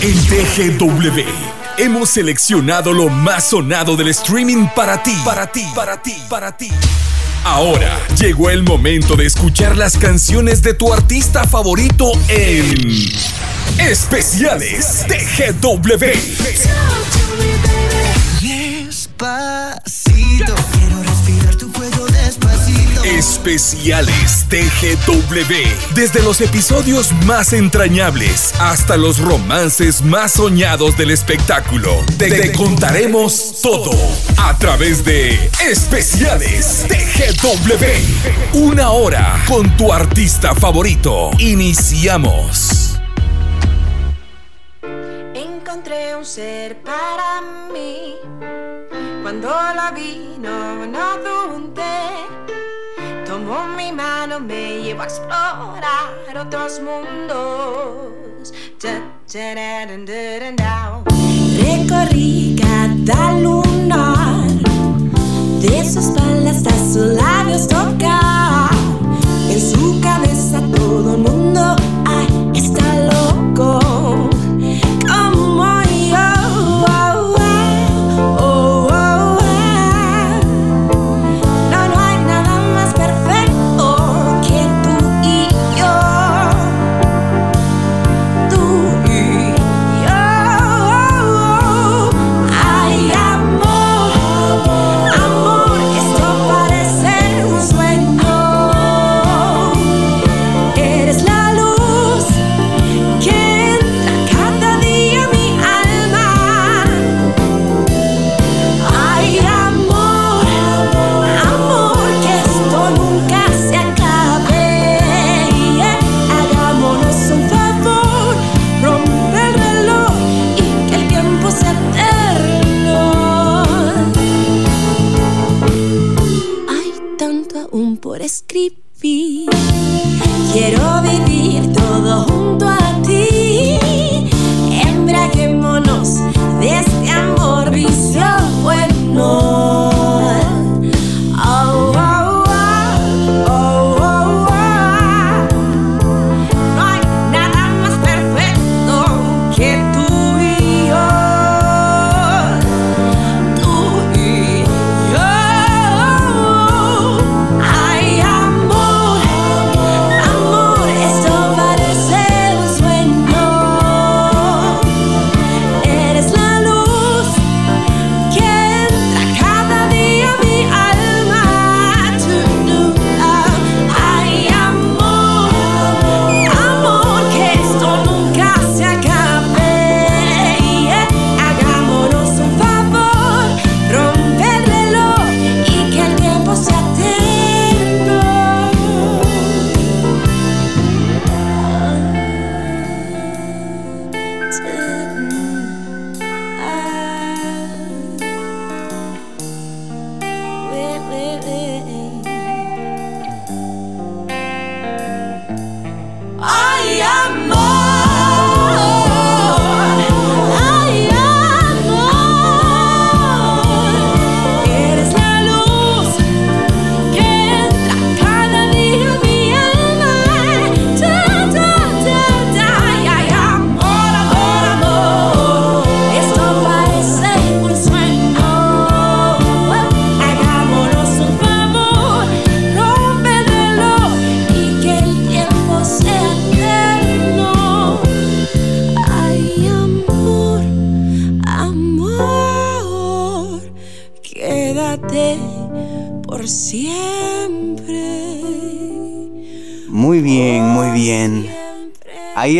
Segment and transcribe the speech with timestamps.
[0.00, 1.20] En TGW
[1.78, 6.70] hemos seleccionado lo más sonado del streaming para ti, para ti, para ti, para ti.
[7.42, 13.10] Ahora llegó el momento de escuchar las canciones de tu artista favorito en
[13.80, 16.04] Especiales TGW.
[18.40, 20.54] Despacito,
[23.24, 25.94] Especiales TGW.
[25.94, 31.90] Desde los episodios más entrañables hasta los romances más soñados del espectáculo.
[32.18, 33.92] Te, te contaremos todo
[34.36, 38.58] a través de Especiales TGW.
[38.58, 41.30] Una hora con tu artista favorito.
[41.38, 42.98] Iniciamos.
[45.34, 47.40] Encontré un ser para
[47.72, 48.16] mí.
[49.22, 51.04] Cuando la vi, no, no.
[53.34, 58.54] Tomó mi mano, me llevó a explorar otros mundos.
[61.58, 64.46] Recorrí cada lunar,
[65.60, 68.70] de sus espalda hasta sus labios tocar.
[69.50, 71.74] En su cabeza todo el mundo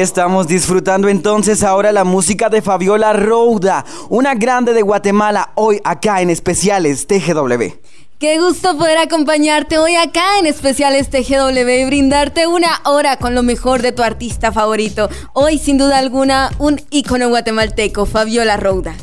[0.04, 6.20] estamos disfrutando entonces ahora la música de Fabiola Rouda, una grande de Guatemala, hoy acá
[6.20, 7.73] en especiales TGW.
[8.19, 13.43] Qué gusto poder acompañarte hoy acá en Especiales TGW y brindarte una hora con lo
[13.43, 15.08] mejor de tu artista favorito.
[15.32, 18.94] Hoy, sin duda alguna, un ícono guatemalteco, Fabiola Rouda.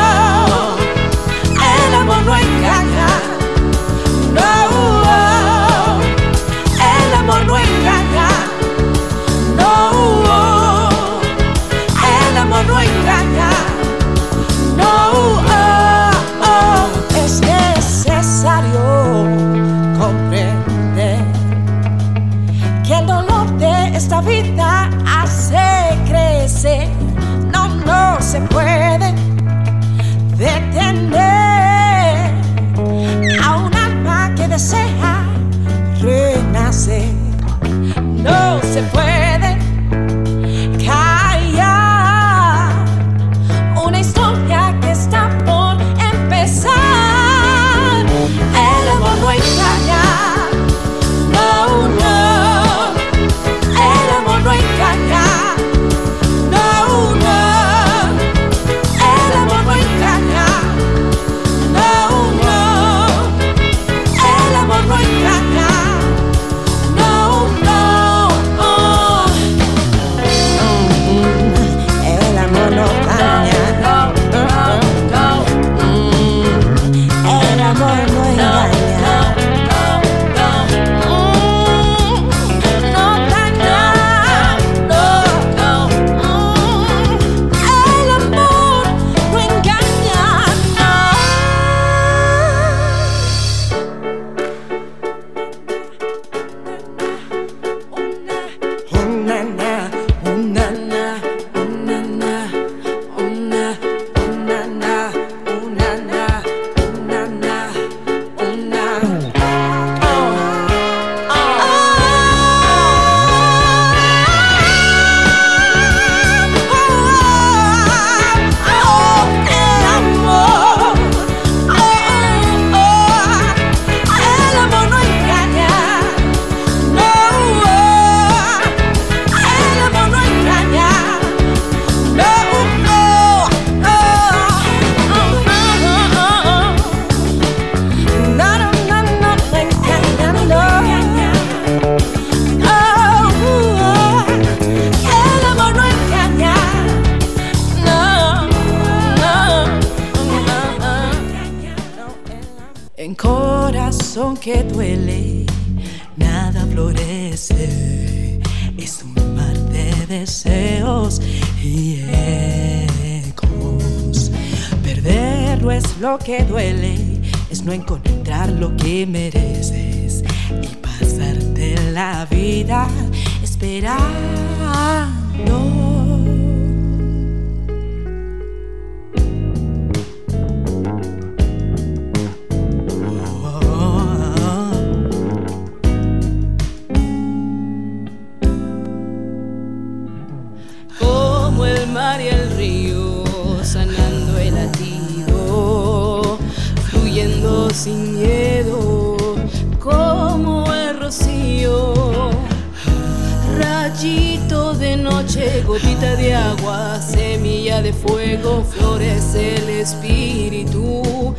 [205.71, 211.33] gotita de agua, semilla de fuego, florece el espíritu.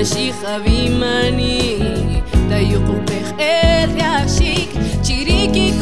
[0.00, 1.34] נשיך אבים da
[2.48, 4.70] תיוכו פך אל יחשיק,
[5.02, 5.72] צ'יריקי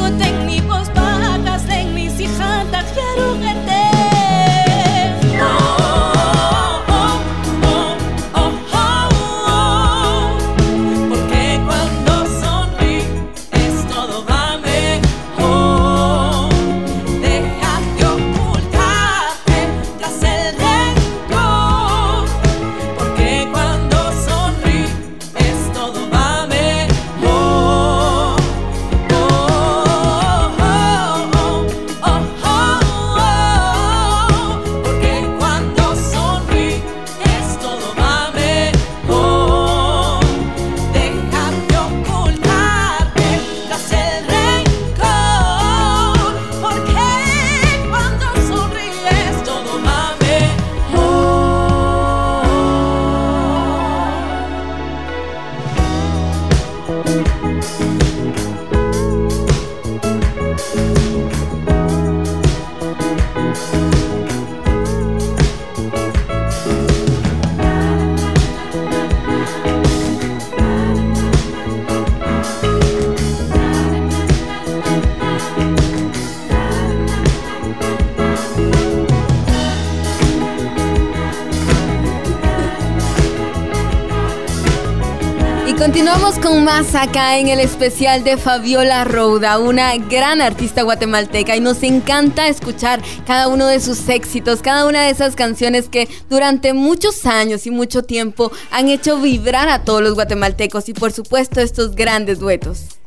[86.69, 92.47] más acá en el especial de Fabiola Rouda, una gran artista guatemalteca y nos encanta
[92.47, 97.67] escuchar cada uno de sus éxitos, cada una de esas canciones que durante muchos años
[97.67, 102.39] y mucho tiempo han hecho vibrar a todos los guatemaltecos y por supuesto estos grandes
[102.39, 102.99] duetos.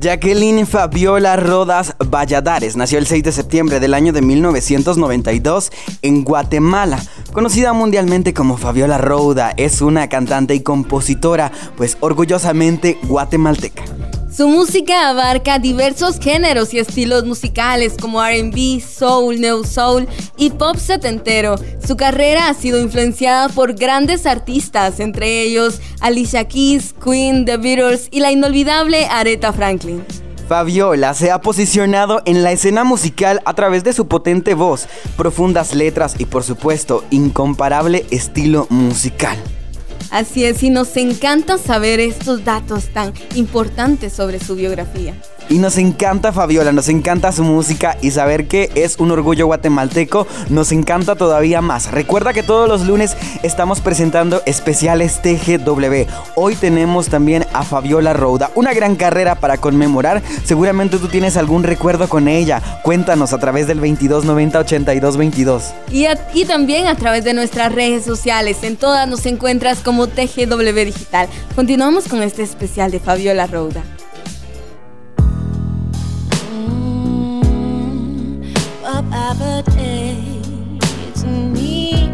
[0.00, 7.02] Jacqueline Fabiola Rodas Valladares nació el 6 de septiembre del año de 1992 en Guatemala.
[7.38, 13.84] Conocida mundialmente como Fabiola Rouda, es una cantante y compositora, pues orgullosamente guatemalteca.
[14.28, 20.78] Su música abarca diversos géneros y estilos musicales como RB, soul, neo soul y pop
[20.78, 21.54] setentero.
[21.86, 28.08] Su carrera ha sido influenciada por grandes artistas, entre ellos Alicia Keys, Queen, The Beatles
[28.10, 30.04] y la inolvidable Aretha Franklin.
[30.48, 35.74] Fabiola se ha posicionado en la escena musical a través de su potente voz, profundas
[35.74, 39.36] letras y por supuesto incomparable estilo musical.
[40.10, 45.14] Así es, y nos encanta saber estos datos tan importantes sobre su biografía.
[45.50, 50.26] Y nos encanta Fabiola, nos encanta su música y saber que es un orgullo guatemalteco
[50.50, 51.90] nos encanta todavía más.
[51.90, 56.04] Recuerda que todos los lunes estamos presentando especiales TGW.
[56.34, 60.22] Hoy tenemos también a Fabiola Rouda, una gran carrera para conmemorar.
[60.44, 62.62] Seguramente tú tienes algún recuerdo con ella.
[62.82, 65.74] Cuéntanos a través del 2290 8222.
[65.90, 68.62] Y, y también a través de nuestras redes sociales.
[68.62, 71.28] En todas nos encuentras como TGW Digital.
[71.54, 73.82] Continuamos con este especial de Fabiola Rouda.
[78.90, 79.04] Up
[79.76, 82.10] it's me.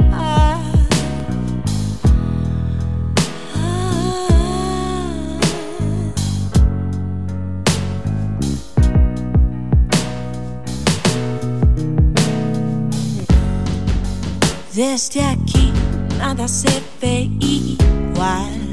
[14.74, 15.72] Desde aquí
[16.18, 18.63] nada se ve igual.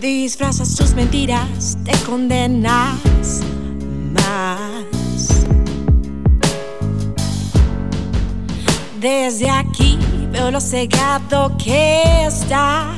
[0.00, 3.42] Disfrazas tus mentiras, te condenas
[4.14, 5.44] más.
[8.98, 9.98] Desde aquí
[10.32, 12.96] veo lo cegado que estás.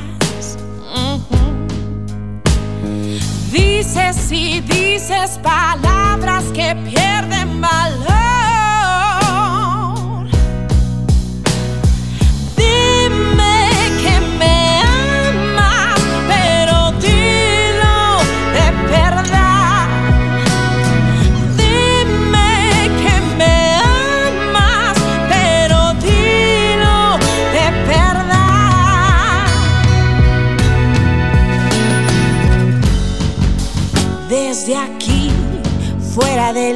[3.51, 8.12] Dices y dices palabras que pierden valor.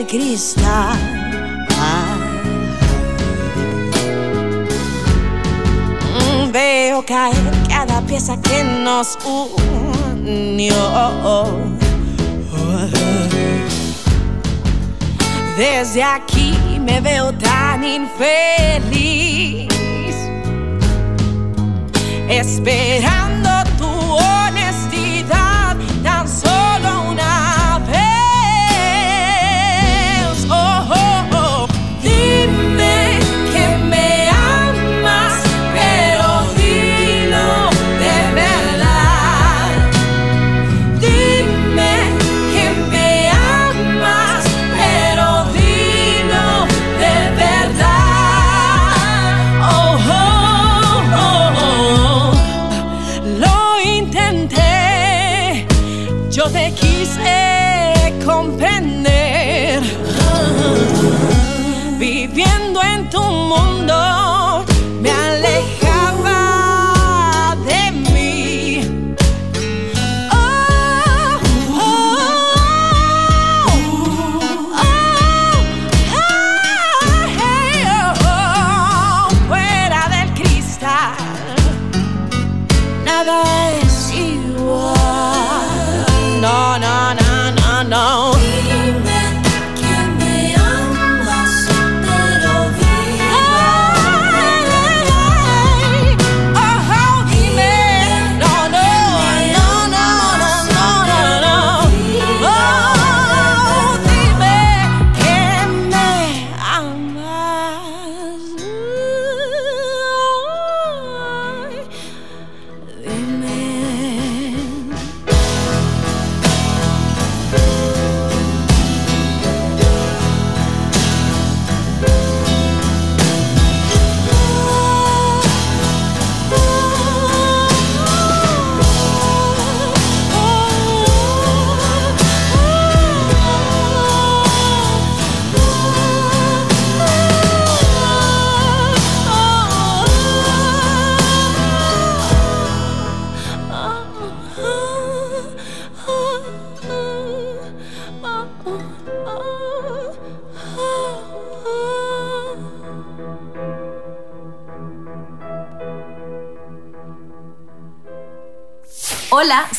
[0.08, 0.98] cristal.
[1.80, 2.18] Ah.
[6.52, 7.36] Veo caer
[7.68, 10.74] cada pieza que nos unió.
[10.76, 11.48] Oh, oh,
[12.54, 12.88] oh.
[15.58, 19.68] Desde aquí me veo tan infeliz.
[22.30, 23.27] Esperando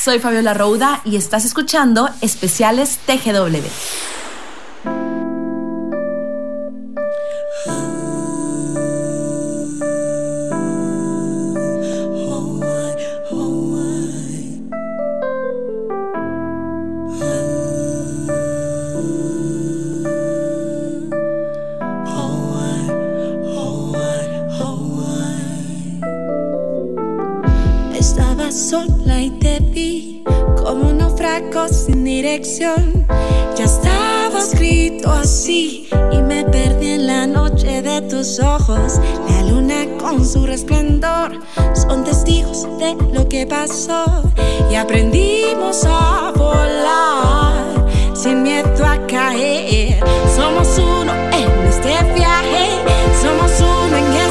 [0.08, 4.17] Soy Fabiola Rouda y estás escuchando especiales TGW.
[32.22, 33.06] dirección.
[33.56, 38.94] Ya estaba escrito así y me perdí en la noche de tus ojos.
[39.28, 41.38] La luna con su resplandor
[41.74, 44.32] son testigos de lo que pasó
[44.68, 50.00] y aprendimos a volar sin miedo a caer.
[50.34, 52.64] Somos uno en este viaje,
[53.22, 54.27] somos uno en el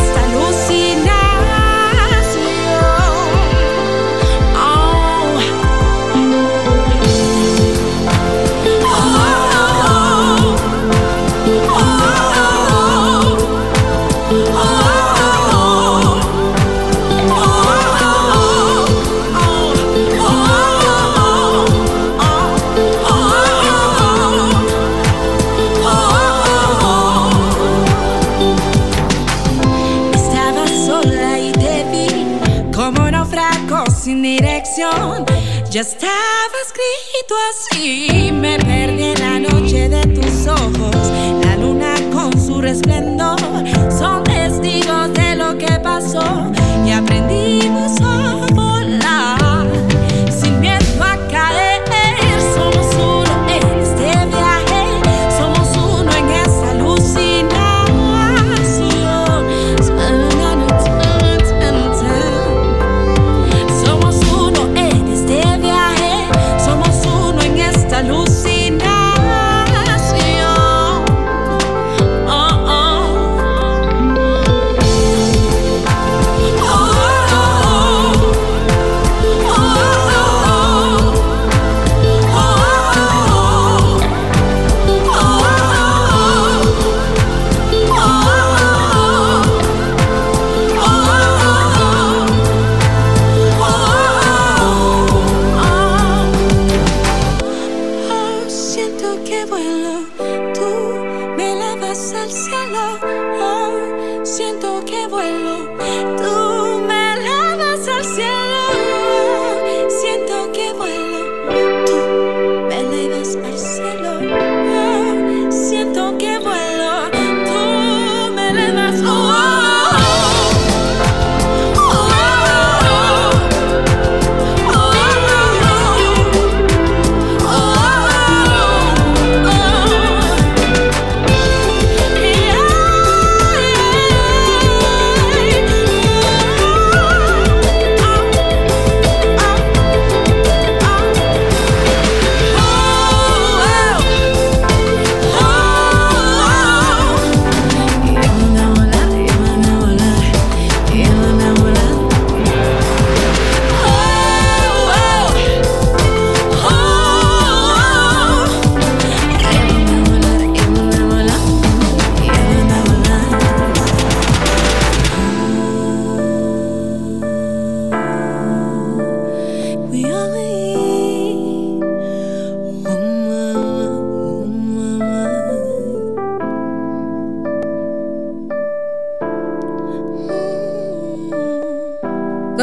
[35.78, 36.00] just
[104.24, 106.27] siento que vuelo.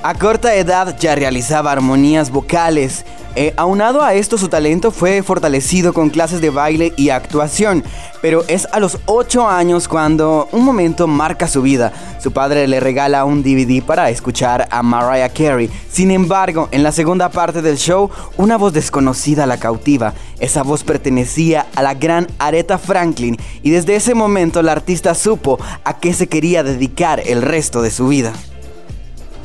[0.00, 3.04] A corta edad ya realizaba armonías vocales.
[3.34, 7.82] Eh, aunado a esto, su talento fue fortalecido con clases de baile y actuación.
[8.22, 11.92] Pero es a los 8 años cuando un momento marca su vida.
[12.22, 15.68] Su padre le regala un DVD para escuchar a Mariah Carey.
[15.90, 20.14] Sin embargo, en la segunda parte del show, una voz desconocida la cautiva.
[20.38, 25.58] Esa voz pertenecía a la gran Aretha Franklin y desde ese momento la artista supo
[25.82, 28.32] a qué se quería dedicar el resto de su vida.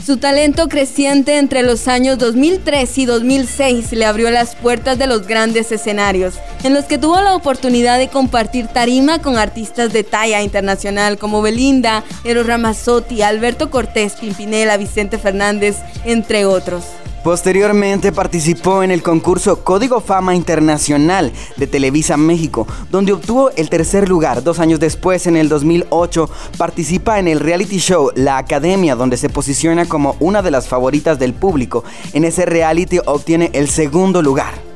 [0.05, 5.27] Su talento creciente entre los años 2003 y 2006 le abrió las puertas de los
[5.27, 6.33] grandes escenarios,
[6.65, 11.41] en los que tuvo la oportunidad de compartir tarima con artistas de talla internacional como
[11.41, 16.83] Belinda, Eros Ramazzotti, Alberto Cortés, Pimpinela, Vicente Fernández, entre otros.
[17.23, 24.09] Posteriormente participó en el concurso Código Fama Internacional de Televisa México, donde obtuvo el tercer
[24.09, 24.43] lugar.
[24.43, 29.29] Dos años después, en el 2008, participa en el reality show La Academia, donde se
[29.29, 31.85] posiciona como una de las favoritas del público.
[32.11, 34.72] En ese reality obtiene el segundo lugar.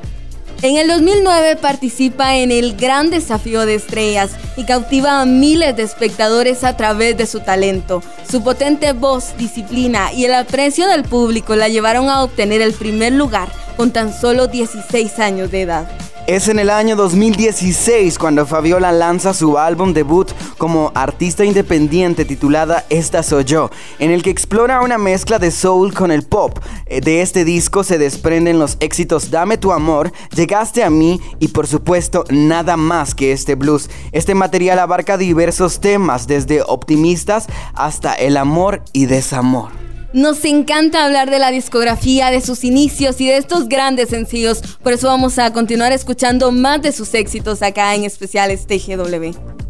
[0.63, 5.83] En el 2009 participa en el Gran Desafío de Estrellas y cautiva a miles de
[5.83, 8.01] espectadores a través de su talento.
[8.27, 13.13] Su potente voz, disciplina y el aprecio del público la llevaron a obtener el primer
[13.13, 15.87] lugar con tan solo 16 años de edad.
[16.27, 22.85] Es en el año 2016 cuando Fabiola lanza su álbum debut como artista independiente titulada
[22.89, 26.59] Esta Soy Yo, en el que explora una mezcla de soul con el pop.
[26.87, 31.47] Eh, De este disco se desprenden los éxitos Dame tu amor, Llegaste a mí y
[31.47, 33.89] por supuesto Nada más que este blues.
[34.11, 39.86] Este material abarca diversos temas, desde optimistas hasta el amor y desamor.
[40.17, 44.63] Nos encanta hablar de la discografía, de sus inicios y de estos grandes sencillos.
[44.81, 49.66] Por eso vamos a continuar escuchando más de sus éxitos acá en especiales TGW.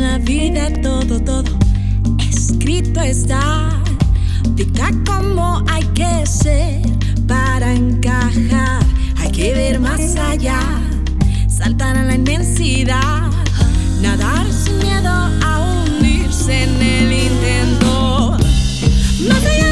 [0.00, 1.58] La vida todo, todo
[2.30, 3.82] escrito está.
[4.54, 6.80] Dicta cómo hay que ser
[7.28, 8.82] para encajar.
[9.18, 10.58] Hay que ver más allá,
[11.48, 13.28] saltar a la inmensidad,
[14.00, 18.38] nadar sin miedo a hundirse en el intento.
[19.28, 19.69] Más allá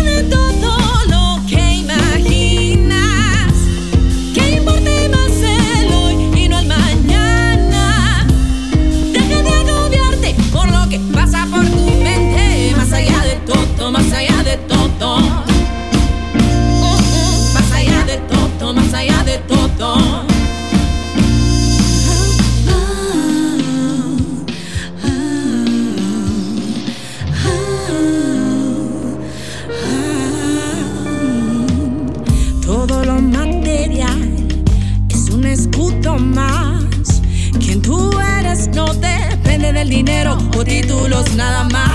[40.68, 41.87] títulos nada más.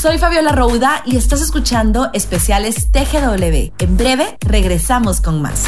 [0.00, 3.72] Soy Fabiola Rouda y estás escuchando especiales TGW.
[3.80, 5.64] En breve regresamos con más.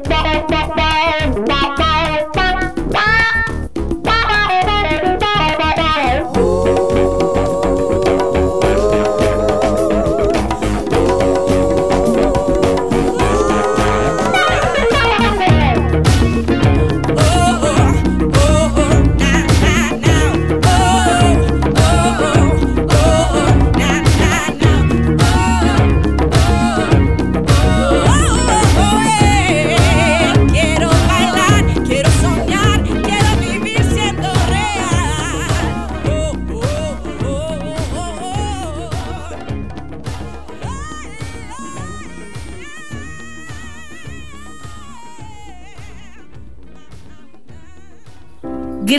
[0.00, 1.51] Bye.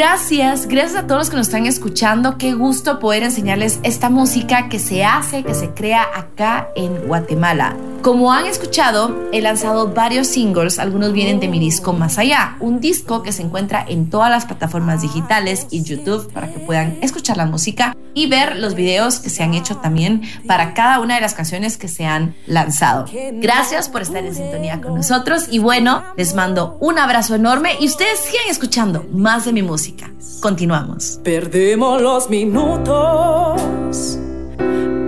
[0.06, 2.38] Gracias, gracias a todos los que nos están escuchando.
[2.38, 7.78] Qué gusto poder enseñarles esta música que se hace, que se crea acá en Guatemala.
[8.02, 12.82] Como han escuchado, he lanzado varios singles, algunos vienen de mi disco Más Allá, un
[12.82, 17.38] disco que se encuentra en todas las plataformas digitales y YouTube para que puedan escuchar
[17.38, 21.21] la música y ver los videos que se han hecho también para cada una de
[21.21, 23.06] las canciones que se han lanzado.
[23.34, 27.86] Gracias por estar en sintonía con nosotros y bueno, les mando un abrazo enorme y
[27.86, 30.12] ustedes sigan escuchando más de mi música.
[30.41, 31.19] Continuamos.
[31.23, 34.19] Perdemos los minutos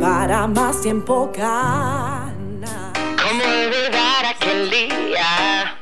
[0.02, 2.94] para más tiempo gana.
[2.94, 5.76] ¿Cómo olvidar aquel día?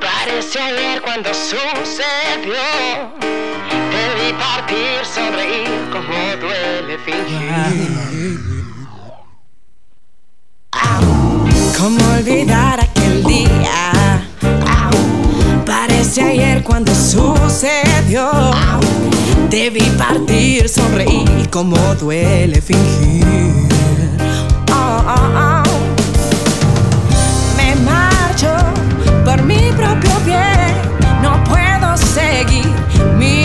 [0.00, 2.54] Parece ayer cuando sucedió
[4.40, 8.40] Partir, sonreír, como duele fingir.
[11.78, 14.22] ¿Cómo olvidar aquel día?
[15.66, 18.30] Parece ayer cuando sucedió.
[19.50, 23.26] Te vi partir, sonreír, como duele fingir.
[24.72, 25.62] Oh, oh, oh.
[27.58, 28.56] Me marcho
[29.22, 30.74] por mi propio bien.
[31.20, 32.64] No puedo seguir
[33.18, 33.39] mintiéndome.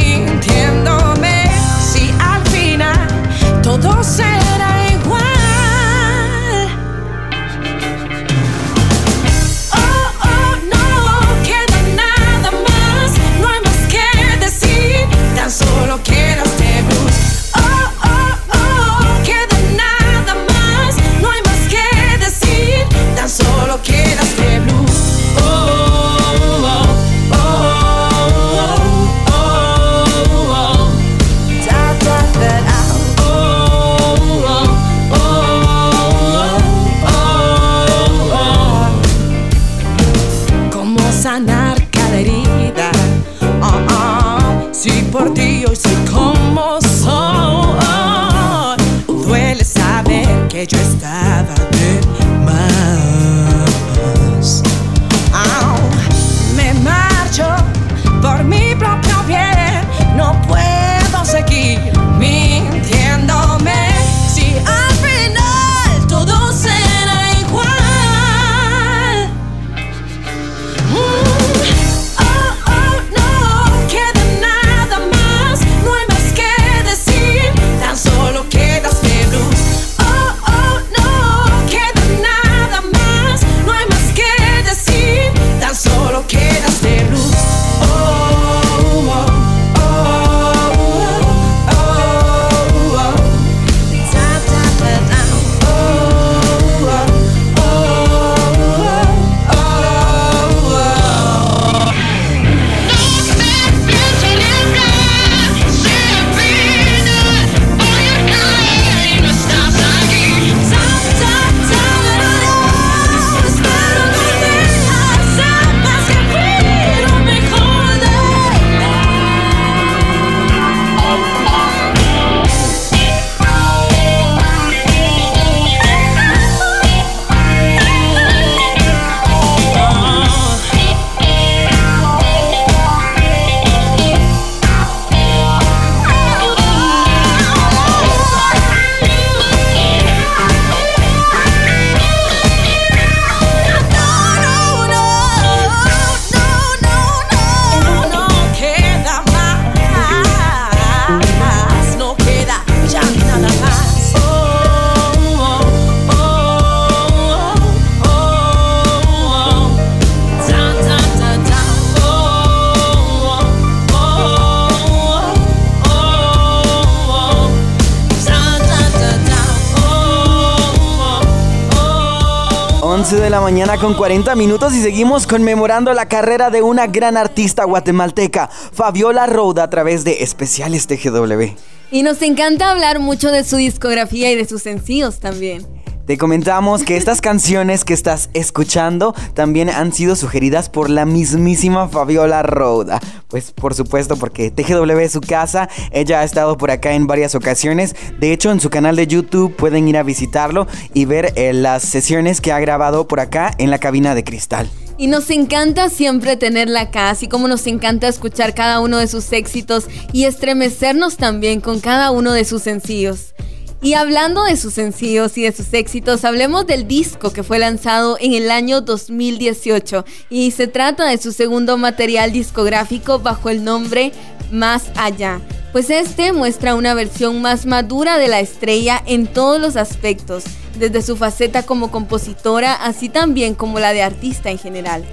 [173.06, 177.18] 11 de la mañana con 40 minutos y seguimos conmemorando la carrera de una gran
[177.18, 181.54] artista guatemalteca, Fabiola Roda, a través de Especiales TGW.
[181.92, 185.68] Y nos encanta hablar mucho de su discografía y de sus sencillos también.
[186.06, 191.88] Te comentamos que estas canciones que estás escuchando también han sido sugeridas por la mismísima
[191.88, 193.00] Fabiola Roda.
[193.28, 197.34] Pues por supuesto porque TGW es su casa, ella ha estado por acá en varias
[197.34, 197.96] ocasiones.
[198.20, 201.82] De hecho en su canal de YouTube pueden ir a visitarlo y ver eh, las
[201.82, 204.70] sesiones que ha grabado por acá en la cabina de cristal.
[205.00, 209.34] Y nos encanta siempre tenerla acá, así como nos encanta escuchar cada uno de sus
[209.34, 213.34] éxitos y estremecernos también con cada uno de sus sencillos.
[213.82, 218.18] Y hablando de sus sencillos y de sus éxitos, hablemos del disco que fue lanzado
[218.20, 224.12] en el año 2018 y se trata de su segundo material discográfico bajo el nombre
[224.52, 225.40] Más Allá.
[225.72, 230.46] Pues este muestra una versión más madura de la estrella en todos los aspectos,
[230.80, 235.04] desde su faceta como compositora, así también como la de artista en general.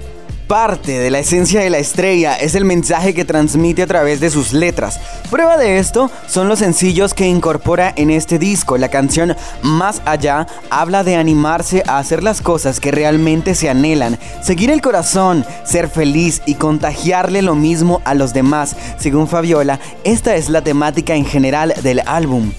[0.47, 4.29] Parte de la esencia de la estrella es el mensaje que transmite a través de
[4.29, 4.99] sus letras.
[5.31, 8.77] Prueba de esto son los sencillos que incorpora en este disco.
[8.77, 14.19] La canción Más Allá habla de animarse a hacer las cosas que realmente se anhelan,
[14.41, 18.75] seguir el corazón, ser feliz y contagiarle lo mismo a los demás.
[18.97, 22.51] Según Fabiola, esta es la temática en general del álbum.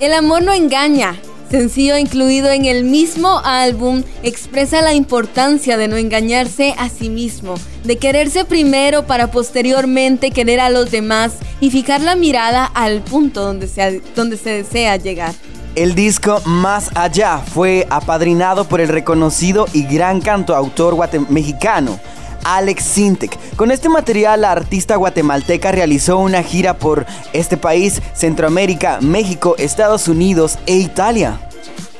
[0.00, 1.14] El amor no engaña,
[1.50, 7.54] sencillo incluido en el mismo álbum, expresa la importancia de no engañarse a sí mismo,
[7.84, 13.42] de quererse primero para posteriormente querer a los demás y fijar la mirada al punto
[13.42, 15.34] donde se, donde se desea llegar.
[15.76, 20.96] El disco Más Allá fue apadrinado por el reconocido y gran cantautor
[21.28, 22.00] mexicano
[22.44, 23.38] Alex Sintek.
[23.56, 30.08] Con este material, la artista guatemalteca realizó una gira por este país, Centroamérica, México, Estados
[30.08, 31.40] Unidos e Italia.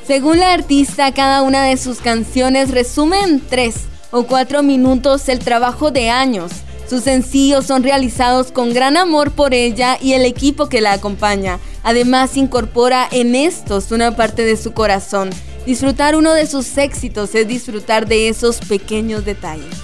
[0.06, 3.76] Según la artista, cada una de sus canciones resume en tres
[4.10, 6.50] o cuatro minutos el trabajo de años.
[6.88, 11.60] Sus sencillos son realizados con gran amor por ella y el equipo que la acompaña.
[11.84, 15.30] Además, incorpora en estos una parte de su corazón.
[15.64, 19.76] Disfrutar uno de sus éxitos es disfrutar de esos pequeños detalles.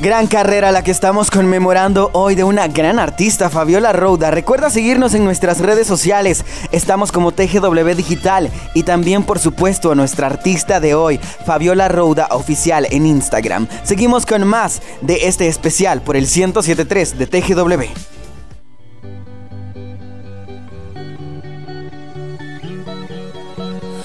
[0.00, 4.30] Gran carrera la que estamos conmemorando hoy de una gran artista, Fabiola Rouda.
[4.30, 6.42] Recuerda seguirnos en nuestras redes sociales.
[6.72, 12.28] Estamos como TGW Digital y también, por supuesto, a nuestra artista de hoy, Fabiola Rouda
[12.30, 13.68] Oficial en Instagram.
[13.82, 18.10] Seguimos con más de este especial por el 1073 de TGW.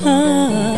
[0.07, 0.74] I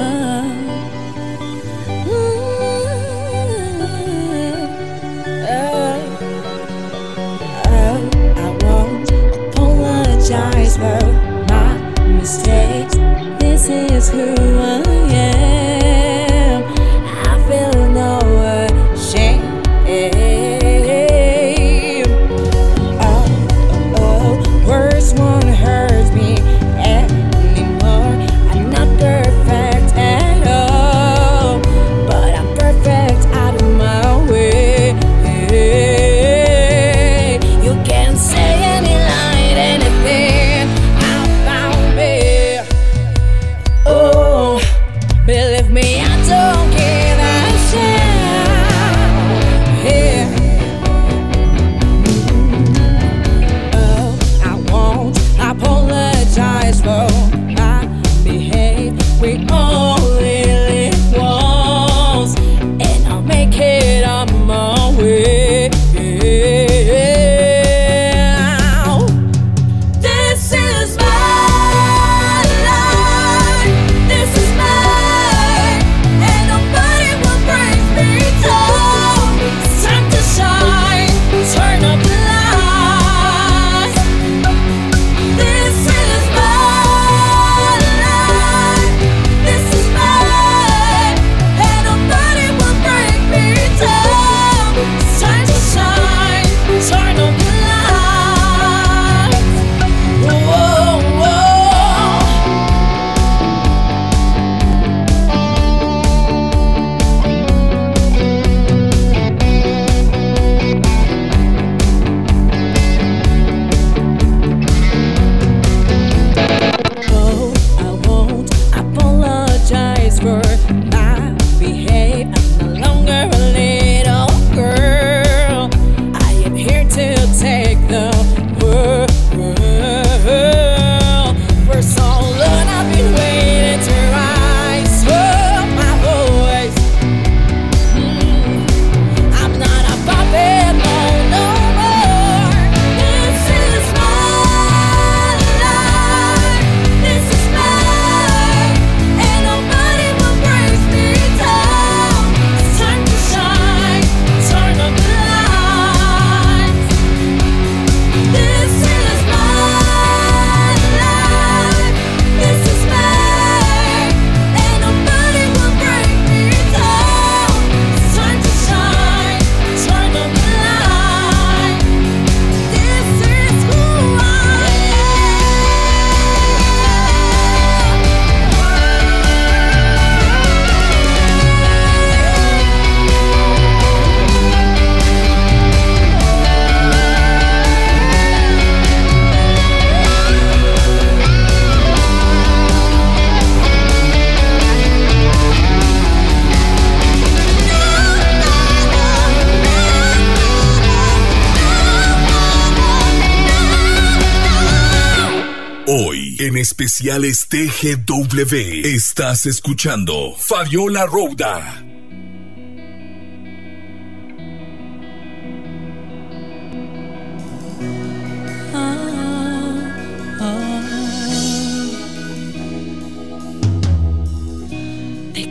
[206.47, 211.83] En especiales TGW, estás escuchando Fabiola Rouda.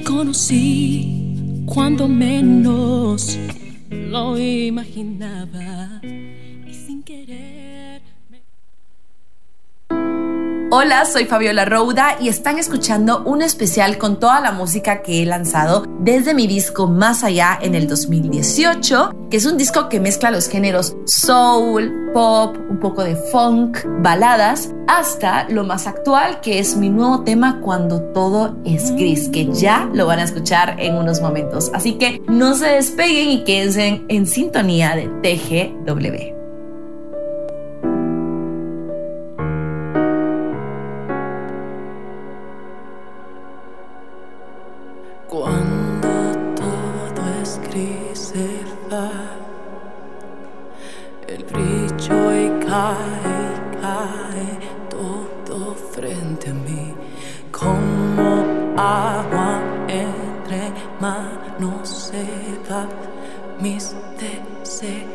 [0.02, 3.38] conocí cuando menos
[3.90, 7.55] lo imaginaba y sin querer.
[10.78, 15.24] Hola, soy Fabiola Rouda y están escuchando un especial con toda la música que he
[15.24, 20.30] lanzado desde mi disco Más Allá en el 2018, que es un disco que mezcla
[20.30, 26.76] los géneros soul, pop, un poco de funk, baladas, hasta lo más actual que es
[26.76, 31.22] mi nuevo tema Cuando todo es gris, que ya lo van a escuchar en unos
[31.22, 31.70] momentos.
[31.72, 36.35] Así que no se despeguen y quédense en sintonía de TGW.
[52.76, 53.38] Cae,
[53.80, 54.48] cae
[54.90, 56.94] todo frente a mí.
[57.50, 58.44] Como
[58.76, 60.62] agua entre
[61.00, 62.24] manos se
[62.68, 62.86] va.
[63.58, 65.05] Mis deseos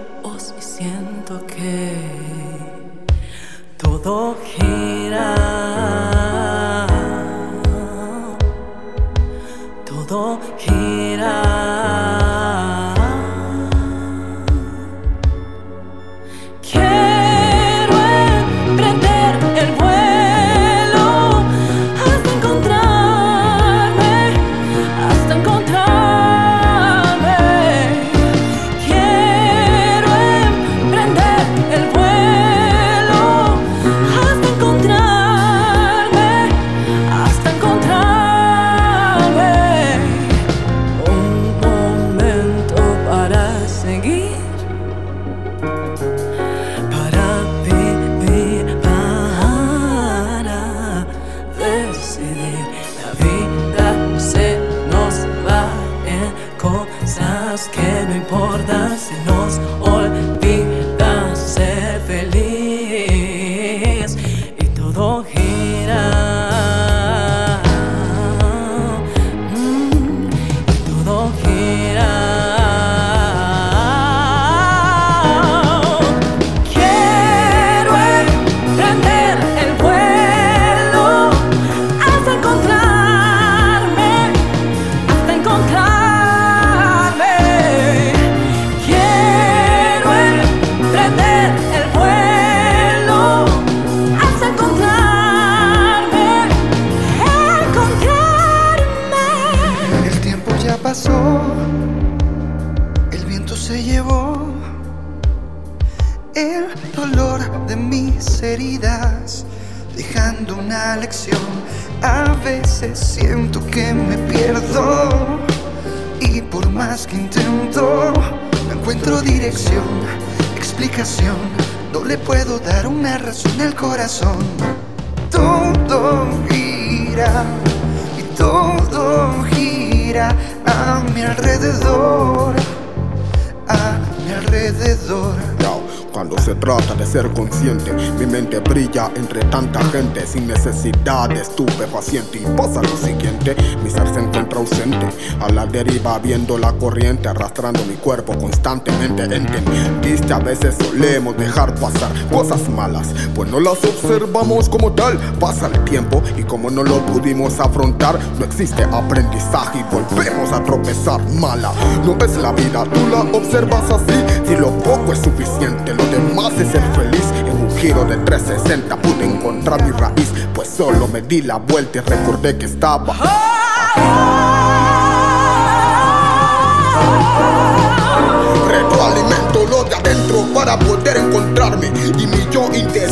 [137.11, 142.37] ser consciente, mi mente brilla entre tanta gente sin necesidad de estupefaciente.
[142.39, 145.07] Y pasa lo siguiente: mi ser se encuentra ausente,
[145.39, 149.23] a la deriva viendo la corriente, arrastrando mi cuerpo constantemente.
[149.23, 155.17] Entendiste, a veces solemos dejar pasar cosas malas, pues no las observamos como tal.
[155.39, 160.63] Pasa el tiempo y como no lo pudimos afrontar, no existe aprendizaje y volvemos a
[160.63, 161.73] tropezar mala.
[162.05, 164.13] No ves la vida, tú la observas así.
[164.47, 169.25] Si lo poco es suficiente, lo demás es ser En un giro de 360 pude
[169.25, 173.50] encontrar mi raíz, pues solo me di la vuelta y recordé que estaba.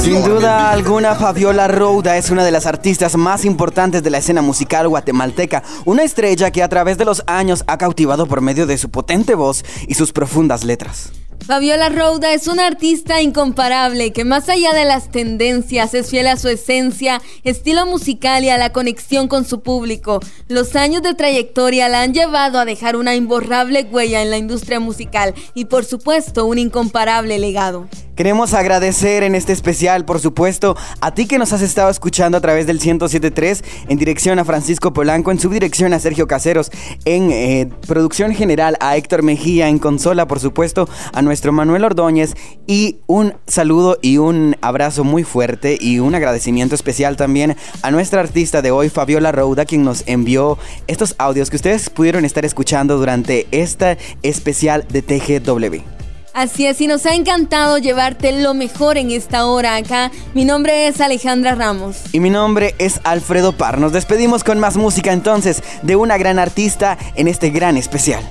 [0.10, 4.42] Sin duda alguna, Fabiola Rouda es una de las artistas más importantes de la escena
[4.42, 8.80] musical guatemalteca, una estrella que a través de los años ha cautivado por medio de
[8.80, 11.12] su potente voz y sus profundas letras.
[11.46, 16.38] Fabiola Rouda es una artista incomparable que más allá de las tendencias es fiel a
[16.38, 20.22] su esencia, estilo musical y a la conexión con su público.
[20.48, 24.80] Los años de trayectoria la han llevado a dejar una imborrable huella en la industria
[24.80, 27.88] musical y por supuesto un incomparable legado.
[28.20, 32.42] Queremos agradecer en este especial, por supuesto, a ti que nos has estado escuchando a
[32.42, 36.70] través del 1073, en dirección a Francisco Polanco, en subdirección a Sergio Caseros,
[37.06, 42.34] en eh, producción general a Héctor Mejía, en consola, por supuesto, a nuestro Manuel Ordóñez
[42.68, 48.20] y un saludo y un abrazo muy fuerte y un agradecimiento especial también a nuestra
[48.20, 50.58] artista de hoy, Fabiola Rouda, quien nos envió
[50.88, 55.99] estos audios que ustedes pudieron estar escuchando durante esta especial de TGW.
[56.34, 60.12] Así es, y nos ha encantado llevarte lo mejor en esta hora acá.
[60.34, 61.98] Mi nombre es Alejandra Ramos.
[62.12, 63.80] Y mi nombre es Alfredo Par.
[63.80, 68.24] Nos despedimos con más música entonces de una gran artista en este gran especial.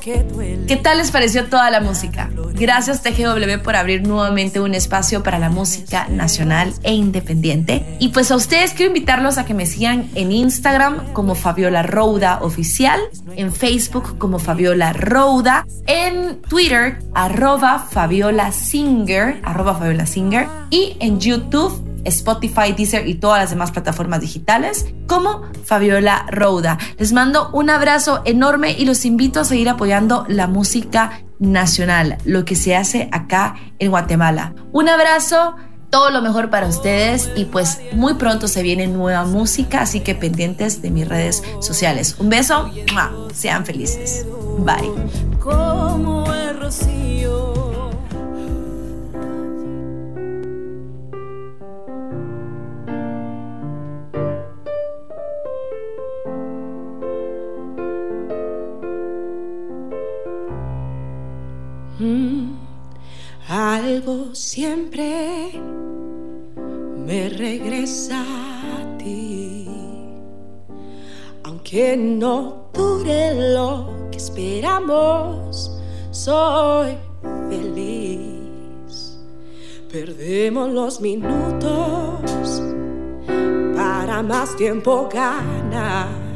[0.00, 0.26] Que.
[0.66, 2.30] ¿Qué tal les pareció toda la música?
[2.54, 7.96] Gracias TGW por abrir nuevamente un espacio para la música nacional e independiente.
[8.00, 12.40] Y pues a ustedes quiero invitarlos a que me sigan en Instagram como Fabiola Rouda
[12.42, 13.00] Oficial,
[13.36, 21.20] en Facebook como Fabiola Rouda, en Twitter arroba Fabiola Singer, arroba Fabiola Singer y en
[21.20, 26.78] YouTube Spotify, Deezer y todas las demás plataformas digitales como Fabiola Rouda.
[26.98, 32.44] Les mando un abrazo enorme y los invito a seguir apoyando la música nacional, lo
[32.44, 34.54] que se hace acá en Guatemala.
[34.72, 35.56] Un abrazo,
[35.90, 40.14] todo lo mejor para ustedes y pues muy pronto se viene nueva música, así que
[40.14, 42.16] pendientes de mis redes sociales.
[42.18, 42.70] Un beso,
[43.34, 44.26] sean felices.
[44.58, 44.90] Bye.
[62.00, 62.56] Mm,
[63.46, 65.52] Algo siempre
[66.96, 69.68] me regresa a ti,
[71.42, 75.78] aunque no dure lo que esperamos,
[76.10, 76.96] soy
[77.50, 79.18] feliz.
[79.92, 82.62] Perdemos los minutos
[83.76, 86.29] para más tiempo ganar.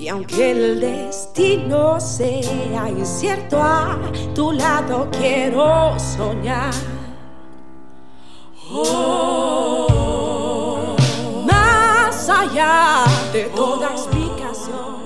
[0.00, 3.98] Y aunque el destino sea incierto, a
[4.34, 6.72] tu lado quiero soñar.
[8.72, 10.06] Oh,
[11.44, 14.99] más allá de toda explicación.